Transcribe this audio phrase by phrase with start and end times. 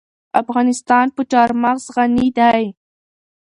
[0.41, 2.63] افغانستان په چار مغز غني دی.